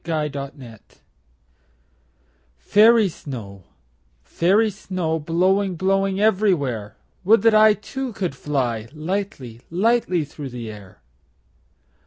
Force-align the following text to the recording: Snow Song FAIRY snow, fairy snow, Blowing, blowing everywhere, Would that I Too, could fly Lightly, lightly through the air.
Snow 0.03 0.27
Song 0.33 0.51
FAIRY 2.57 3.07
snow, 3.07 3.65
fairy 4.23 4.71
snow, 4.71 5.19
Blowing, 5.19 5.75
blowing 5.75 6.19
everywhere, 6.19 6.97
Would 7.23 7.43
that 7.43 7.53
I 7.53 7.75
Too, 7.75 8.11
could 8.11 8.33
fly 8.35 8.87
Lightly, 8.93 9.61
lightly 9.69 10.25
through 10.25 10.49
the 10.49 10.71
air. 10.71 11.03